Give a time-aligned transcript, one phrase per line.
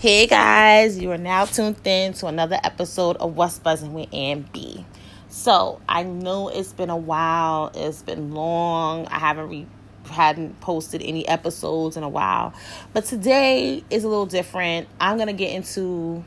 [0.00, 4.48] Hey guys, you are now tuned in to another episode of What's Buzzing with Ann
[4.52, 4.86] B.
[5.28, 9.08] So I know it's been a while, it's been long.
[9.08, 9.66] I haven't re-
[10.08, 12.54] hadn't posted any episodes in a while,
[12.92, 14.86] but today is a little different.
[15.00, 16.22] I'm gonna get into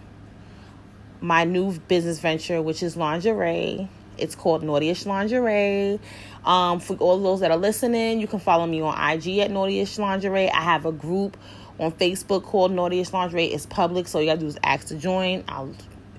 [1.22, 3.88] my new business venture, which is lingerie.
[4.18, 5.98] It's called Naughtyish Lingerie.
[6.44, 9.98] Um, for all those that are listening, you can follow me on IG at Naughtyish
[9.98, 10.50] Lingerie.
[10.50, 11.38] I have a group
[11.82, 13.46] on Facebook called Naughtyish Lingerie.
[13.46, 15.44] It's public, so you gotta do is ask to join.
[15.48, 15.74] I'll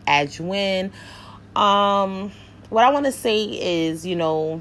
[0.07, 0.93] add you in.
[1.55, 2.33] Um,
[2.69, 4.61] what I want to say is, you know,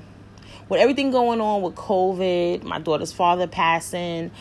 [0.70, 4.32] with everything going on with COVID, my daughter's father passing,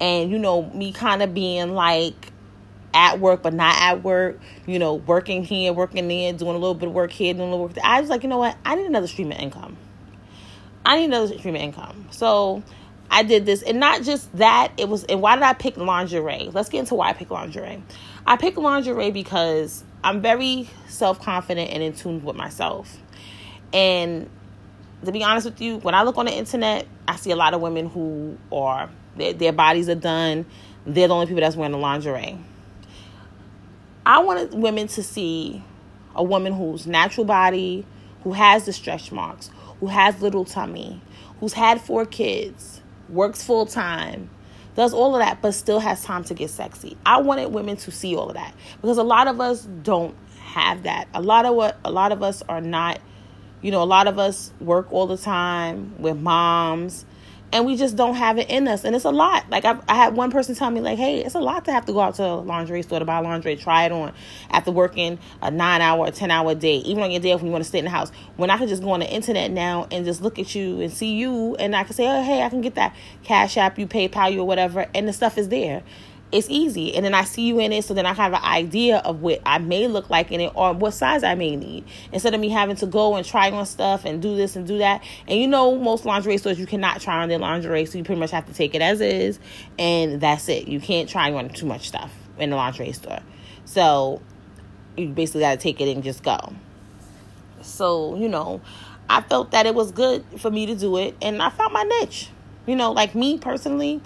[0.00, 2.32] and you know, me kind of being like
[2.92, 6.74] at work but not at work, you know, working here, working there, doing a little
[6.74, 7.84] bit of work here, doing a little work there.
[7.84, 8.56] I was like, you know what?
[8.64, 9.76] I need another stream of income.
[10.86, 12.06] I need another stream of income.
[12.10, 12.62] So
[13.10, 14.72] I did this, and not just that.
[14.76, 16.50] It was, and why did I pick lingerie?
[16.52, 17.82] Let's get into why I picked lingerie.
[18.26, 22.98] I picked lingerie because I'm very self confident and in tune with myself.
[23.72, 24.28] And
[25.04, 27.54] to be honest with you, when I look on the internet, I see a lot
[27.54, 30.46] of women who are their, their bodies are done.
[30.86, 32.38] They're the only people that's wearing the lingerie.
[34.06, 35.62] I wanted women to see
[36.14, 37.86] a woman whose natural body,
[38.22, 41.00] who has the stretch marks, who has little tummy,
[41.40, 44.30] who's had four kids, works full time,
[44.74, 46.96] does all of that, but still has time to get sexy.
[47.06, 50.84] I wanted women to see all of that because a lot of us don't have
[50.84, 51.08] that.
[51.14, 53.00] A lot of what a lot of us are not,
[53.62, 57.04] you know, a lot of us work all the time with moms
[57.54, 58.84] and we just don't have it in us.
[58.84, 59.48] And it's a lot.
[59.48, 61.86] Like I, I had one person tell me, like, "Hey, it's a lot to have
[61.86, 64.12] to go out to a lingerie store to buy laundry, try it on
[64.50, 67.52] after working a nine hour or ten hour day, even on your day when you
[67.52, 68.10] want to stay in the house.
[68.36, 70.92] When I can just go on the internet now and just look at you and
[70.92, 73.86] see you, and I can say, oh, hey, I can get that Cash App, you
[73.86, 75.84] PayPal, you or whatever, and the stuff is there
[76.34, 76.94] it's easy.
[76.96, 79.40] And then I see you in it, so then I have an idea of what
[79.46, 81.84] I may look like in it or what size I may need.
[82.12, 84.78] Instead of me having to go and try on stuff and do this and do
[84.78, 85.02] that.
[85.28, 88.18] And you know, most lingerie stores you cannot try on their lingerie, so you pretty
[88.18, 89.38] much have to take it as is,
[89.78, 90.66] and that's it.
[90.66, 93.20] You can't try on too much stuff in the lingerie store.
[93.64, 94.20] So
[94.96, 96.52] you basically got to take it and just go.
[97.62, 98.60] So, you know,
[99.08, 101.84] I felt that it was good for me to do it, and I found my
[101.84, 102.30] niche.
[102.66, 104.00] You know, like me personally,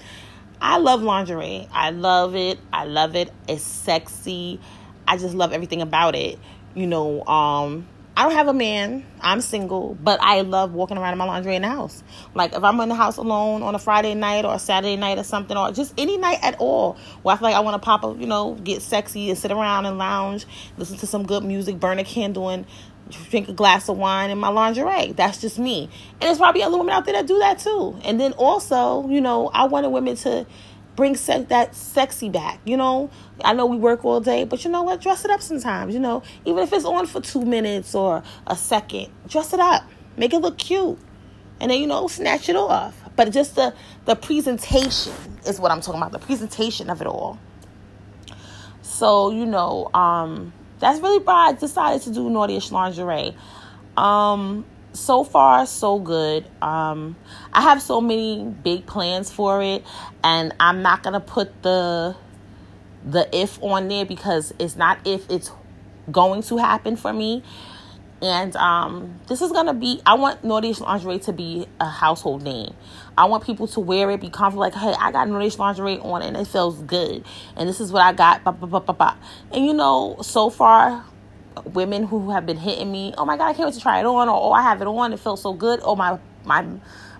[0.60, 1.68] I love lingerie.
[1.72, 2.58] I love it.
[2.72, 3.32] I love it.
[3.48, 4.60] It's sexy.
[5.06, 6.38] I just love everything about it.
[6.74, 7.86] You know, um,
[8.18, 9.06] I don't have a man.
[9.20, 12.02] I'm single, but I love walking around in my lingerie in the house.
[12.34, 15.18] Like if I'm in the house alone on a Friday night or a Saturday night
[15.18, 17.86] or something, or just any night at all, where I feel like I want to
[17.86, 20.46] pop up, you know, get sexy and sit around and lounge,
[20.78, 22.66] listen to some good music, burn a candle, and
[23.30, 25.12] drink a glass of wine in my lingerie.
[25.12, 25.88] That's just me.
[26.14, 28.00] And there's probably other women out there that do that too.
[28.02, 30.44] And then also, you know, I wanted women to
[30.98, 32.58] bring se- that sexy back.
[32.64, 33.08] You know,
[33.44, 35.00] I know we work all day, but you know what?
[35.00, 35.94] Dress it up sometimes.
[35.94, 39.88] You know, even if it's on for two minutes or a second, dress it up,
[40.16, 40.98] make it look cute,
[41.60, 43.00] and then you know, snatch it off.
[43.14, 43.74] But just the
[44.06, 45.12] the presentation
[45.46, 46.10] is what I'm talking about.
[46.10, 47.38] The presentation of it all.
[48.82, 53.36] So you know, um, that's really why I decided to do Naughtyish lingerie.
[53.96, 54.64] Um,
[54.98, 56.44] so far so good.
[56.60, 57.16] Um
[57.52, 59.84] i have so many big plans for it
[60.22, 62.16] and i'm not gonna put the
[63.04, 65.50] the if on there because it's not if it's
[66.10, 67.42] going to happen for me.
[68.20, 72.74] And um this is gonna be i want Naughtyish lingerie to be a household name.
[73.16, 76.22] I want people to wear it be comfortable like hey i got Naughtyish lingerie on
[76.22, 77.24] and it feels good.
[77.56, 79.14] And this is what i got bah, bah, bah,
[79.52, 81.04] and you know so far
[81.64, 84.06] women who have been hitting me, oh my god, I can't wait to try it
[84.06, 85.80] on, or oh I have it on, it feels so good.
[85.82, 86.66] Oh my my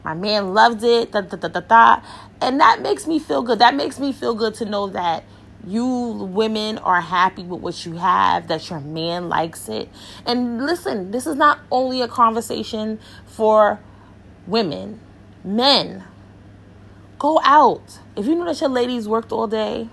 [0.04, 2.02] my man loved it, da da da da da,
[2.40, 3.58] and that makes me feel good.
[3.58, 5.24] That makes me feel good to know that
[5.66, 9.88] you women are happy with what you have, that your man likes it.
[10.24, 13.80] And listen, this is not only a conversation for
[14.46, 15.00] women,
[15.44, 16.04] men.
[17.18, 17.98] Go out.
[18.16, 19.88] If you know that your ladies worked all day,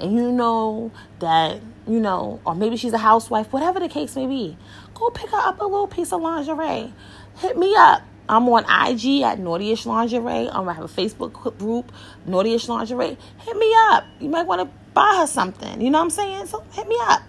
[0.00, 0.90] and you know
[1.20, 4.56] that, you know, or maybe she's a housewife, whatever the case may be,
[4.94, 6.92] go pick her up a little piece of lingerie.
[7.38, 8.02] Hit me up.
[8.28, 10.48] I'm on IG at Naughtyish Lingerie.
[10.50, 11.92] Um, I have a Facebook group,
[12.26, 13.16] Naughtyish Lingerie.
[13.38, 14.04] Hit me up.
[14.20, 15.80] You might want to buy her something.
[15.80, 16.46] You know what I'm saying?
[16.46, 17.22] So hit me up.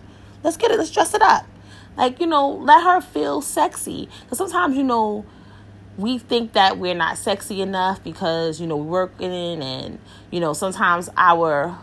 [0.43, 0.77] Let's get it.
[0.77, 1.45] Let's dress it up.
[1.95, 4.09] Like, you know, let her feel sexy.
[4.23, 5.25] Because sometimes, you know,
[5.97, 9.99] we think that we're not sexy enough because, you know, we're working and,
[10.31, 11.77] you know, sometimes our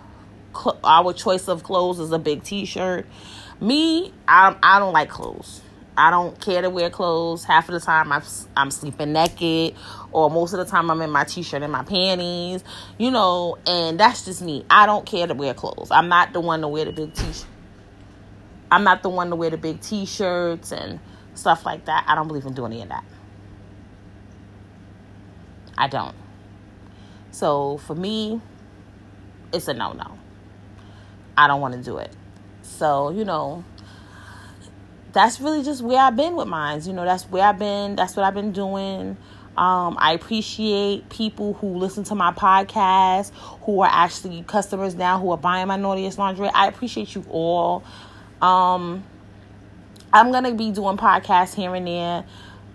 [0.84, 3.06] our choice of clothes is a big t-shirt.
[3.60, 5.62] Me, I I don't like clothes.
[5.98, 7.44] I don't care to wear clothes.
[7.44, 8.22] Half of the time I'm,
[8.54, 9.74] I'm sleeping naked,
[10.12, 12.62] or most of the time I'm in my t shirt and my panties,
[12.98, 14.64] you know, and that's just me.
[14.68, 15.90] I don't care to wear clothes.
[15.90, 17.46] I'm not the one to wear the big t shirt.
[18.70, 21.00] I'm not the one to wear the big t shirts and
[21.34, 22.04] stuff like that.
[22.06, 23.04] I don't believe in doing any of that.
[25.78, 26.14] I don't.
[27.30, 28.40] So for me,
[29.52, 30.18] it's a no no.
[31.36, 32.10] I don't want to do it.
[32.62, 33.64] So, you know,
[35.12, 36.86] that's really just where I've been with mines.
[36.86, 37.96] You know, that's where I've been.
[37.96, 39.16] That's what I've been doing.
[39.56, 45.30] Um, I appreciate people who listen to my podcast, who are actually customers now, who
[45.30, 46.50] are buying my Naughtyish lingerie.
[46.52, 47.82] I appreciate you all.
[48.42, 49.02] Um,
[50.12, 52.24] I'm gonna be doing podcasts here and there.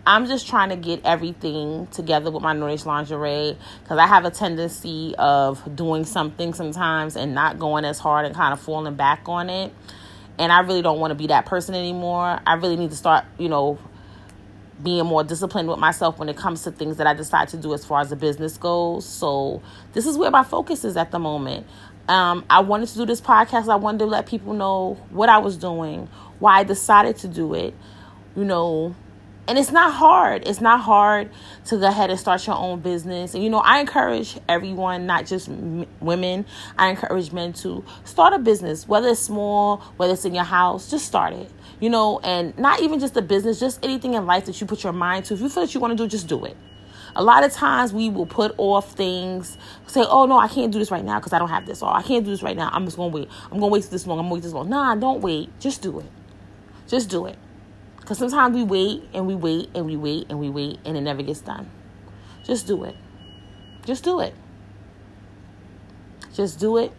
[0.06, 4.32] I'm just trying to get everything together with my Naughtyish lingerie because I have a
[4.32, 9.22] tendency of doing something sometimes and not going as hard and kind of falling back
[9.28, 9.72] on it.
[10.40, 12.40] And I really don't want to be that person anymore.
[12.48, 13.78] I really need to start, you know,
[14.82, 17.72] being more disciplined with myself when it comes to things that I decide to do
[17.76, 19.06] as far as the business goes.
[19.06, 19.62] So
[19.94, 21.68] this is where my focus is at the moment.
[22.08, 23.70] Um, I wanted to do this podcast.
[23.70, 26.10] I wanted to let people know what I was doing,
[26.40, 27.76] why I decided to do it.
[28.36, 28.96] You know,
[29.52, 30.48] and it's not hard.
[30.48, 31.30] It's not hard
[31.66, 33.34] to go ahead and start your own business.
[33.34, 36.46] And you know, I encourage everyone, not just m- women.
[36.78, 40.90] I encourage men to start a business, whether it's small, whether it's in your house,
[40.90, 41.52] just start it.
[41.82, 44.86] You know, and not even just a business, just anything in life that you put
[44.86, 45.34] your mind to.
[45.34, 46.56] If you feel that you want to do, just do it.
[47.18, 50.80] A lot of times we will put off things, say, "Oh no, I can't do
[50.80, 52.70] this right now because I don't have this," or "I can't do this right now.
[52.72, 53.28] I'm just gonna wait.
[53.52, 54.18] I'm gonna wait this long.
[54.18, 55.50] I'm gonna wait this long." Nah, don't wait.
[55.60, 56.10] Just do it.
[56.88, 57.38] Just do it.
[58.12, 61.00] Because sometimes we wait and we wait and we wait and we wait and it
[61.00, 61.72] never gets done.
[62.44, 62.98] Just do it.
[63.86, 64.34] Just do it.
[66.34, 66.92] Just do it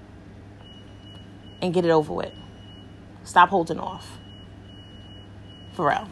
[1.60, 2.32] and get it over with.
[3.24, 4.08] Stop holding off.
[5.74, 6.08] For real.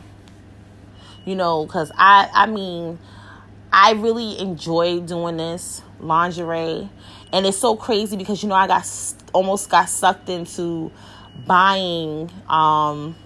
[1.24, 2.98] You know, because I, I mean,
[3.72, 6.90] I really enjoy doing this lingerie.
[7.32, 8.86] And it's so crazy because, you know, I got
[9.32, 10.92] almost got sucked into
[11.46, 13.16] buying um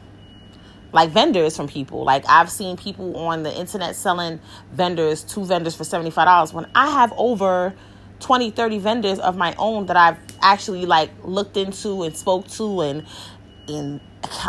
[0.95, 2.05] like vendors from people.
[2.05, 4.41] Like I've seen people on the internet selling
[4.73, 7.75] vendors, two vendors for $75 when I have over
[8.21, 12.81] 20, 30 vendors of my own that I've actually like looked into and spoke to
[12.81, 13.05] and
[13.67, 14.01] in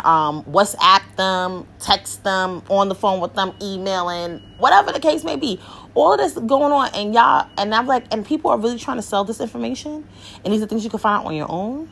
[0.04, 5.36] um, WhatsApp them, text them, on the phone with them, emailing, whatever the case may
[5.36, 5.58] be.
[5.94, 8.98] All of this going on, and y'all, and I'm like, and people are really trying
[8.98, 10.06] to sell this information,
[10.44, 11.90] and these are things you can find out on your own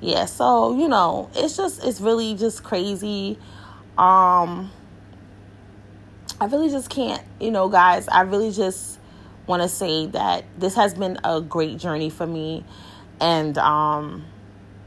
[0.00, 3.38] yeah so you know it's just it's really just crazy.
[3.96, 4.70] Um
[6.40, 8.98] i really just can't you know guys i really just
[9.46, 12.64] want to say that this has been a great journey for me.
[13.20, 14.24] And um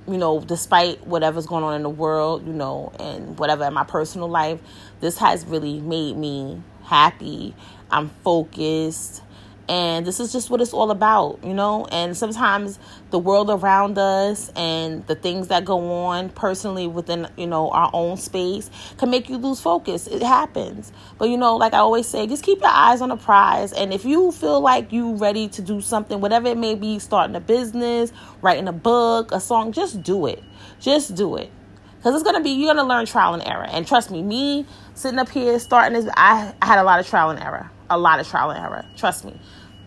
[0.08, 3.84] you know despite whatever's going on in the world you know and whatever in my
[3.84, 4.60] personal life
[5.00, 7.54] this has really made me happy.
[7.92, 9.22] I'm focused
[9.70, 11.86] and this is just what it's all about, you know.
[11.92, 12.80] And sometimes
[13.10, 17.90] the world around us and the things that go on personally within, you know, our
[17.94, 20.08] own space can make you lose focus.
[20.08, 20.94] It happens.
[21.18, 23.74] But, you know, like I always say, just keep your eyes on the prize.
[23.74, 27.36] And if you feel like you ready to do something, whatever it may be, starting
[27.36, 30.42] a business, writing a book, a song, just do it.
[30.80, 31.52] Just do it.
[31.98, 33.66] Because it's to be, you're to learn trial and error.
[33.68, 37.08] And trust me, me sitting up here starting this, I, I had a lot of
[37.08, 37.70] trial and error.
[37.90, 38.86] A lot of trial and error.
[38.96, 39.34] Trust me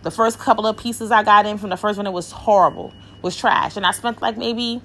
[0.03, 2.93] the first couple of pieces I got in from the first one, it was horrible,
[3.23, 4.81] was trash, and I spent like maybe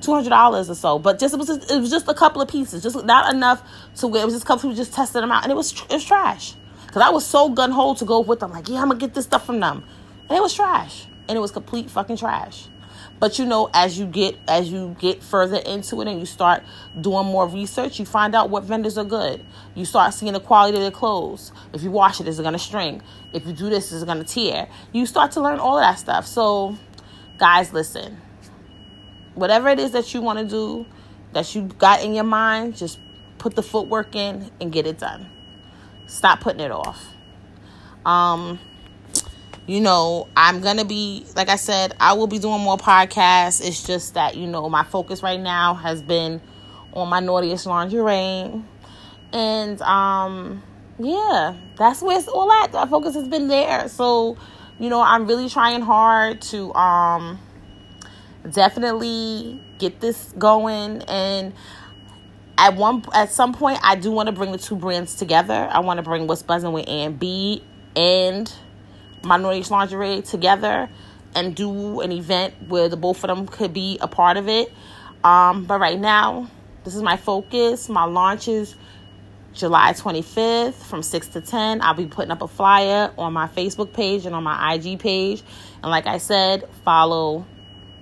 [0.00, 0.98] two hundred dollars or so.
[0.98, 3.62] But just it was just, it was just a couple of pieces, just not enough
[3.96, 5.72] to where it was just a couple people just tested them out, and it was
[5.72, 6.54] it was trash.
[6.88, 9.14] Cause I was so gun ho to go with them, like yeah, I'm gonna get
[9.14, 9.84] this stuff from them,
[10.28, 12.68] and it was trash, and it was complete fucking trash.
[13.18, 16.62] But you know, as you get as you get further into it and you start
[17.00, 19.44] doing more research, you find out what vendors are good.
[19.74, 21.52] You start seeing the quality of their clothes.
[21.72, 23.02] If you wash it, is it gonna string?
[23.32, 24.68] If you do this, is it gonna tear?
[24.92, 26.26] You start to learn all of that stuff.
[26.26, 26.76] So,
[27.38, 28.18] guys, listen.
[29.34, 30.86] Whatever it is that you want to do,
[31.32, 33.00] that you got in your mind, just
[33.38, 35.28] put the footwork in and get it done.
[36.06, 37.04] Stop putting it off.
[38.04, 38.60] Um
[39.66, 43.66] you know, I'm going to be, like I said, I will be doing more podcasts.
[43.66, 46.40] It's just that, you know, my focus right now has been
[46.92, 48.62] on my Naughtyish lingerie.
[49.32, 50.62] And, um,
[50.98, 52.72] yeah, that's where it's all at.
[52.72, 53.88] My focus has been there.
[53.88, 54.36] So,
[54.78, 57.38] you know, I'm really trying hard to, um,
[58.50, 61.54] definitely get this going and
[62.58, 65.68] at one at some point I do want to bring the two brands together.
[65.72, 67.64] I want to bring what's buzzing with Ann B
[67.96, 68.52] and
[69.24, 70.88] Minorities Lingerie together
[71.34, 74.72] and do an event where the both of them could be a part of it.
[75.22, 76.50] Um, but right now,
[76.84, 77.88] this is my focus.
[77.88, 78.76] My launches
[79.54, 81.80] July 25th from 6 to 10.
[81.80, 85.42] I'll be putting up a flyer on my Facebook page and on my IG page.
[85.82, 87.46] And like I said, follow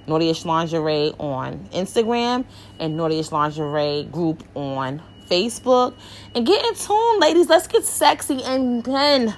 [0.06, 2.44] Naughtyish Lingerie on Instagram
[2.80, 5.94] and Naughtyish Lingerie group on Facebook.
[6.34, 7.48] And get in tune, ladies.
[7.48, 9.36] Let's get sexy and then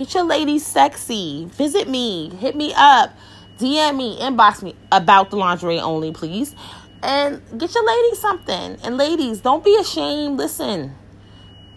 [0.00, 1.44] get your ladies sexy.
[1.52, 3.14] Visit me, hit me up,
[3.58, 6.56] DM me, inbox me about the lingerie only, please.
[7.02, 8.78] And get your ladies something.
[8.82, 10.38] And ladies, don't be ashamed.
[10.38, 10.94] Listen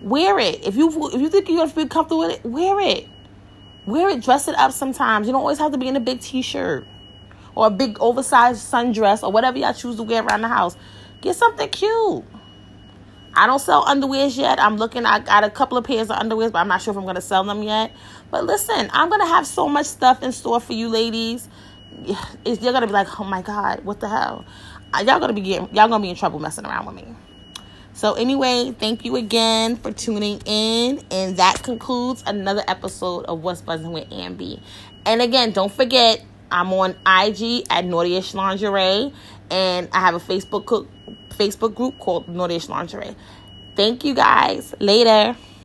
[0.02, 0.66] Wear it.
[0.66, 3.08] If you if you think you're gonna feel comfortable with it, wear it.
[3.86, 4.22] Wear it.
[4.22, 5.28] Dress it up sometimes.
[5.28, 6.86] You don't always have to be in a big t-shirt
[7.56, 10.78] or a big oversized sundress or whatever y'all choose to wear around the house.
[11.22, 12.24] Get something cute.
[13.36, 14.60] I don't sell underwears yet.
[14.60, 15.06] I'm looking.
[15.06, 17.22] I got a couple of pairs of underwears, but I'm not sure if I'm gonna
[17.22, 17.92] sell them yet.
[18.30, 21.48] But listen, I'm gonna have so much stuff in store for you, ladies.
[22.46, 24.46] It's, you're gonna be like, oh my god, what the hell?
[24.94, 27.06] Uh, y'all gonna be getting, y'all gonna be in trouble messing around with me.
[27.96, 31.00] So, anyway, thank you again for tuning in.
[31.12, 34.60] And that concludes another episode of What's Buzzing with Ann B.
[35.06, 39.14] And again, don't forget, I'm on IG at Naughtyish Lingerie.
[39.50, 40.88] And I have a Facebook, cook
[41.30, 43.16] Facebook group called Naughtyish Lingerie.
[43.76, 44.74] Thank you guys.
[44.80, 45.36] Later.